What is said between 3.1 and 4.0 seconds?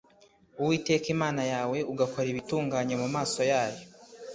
maso yayo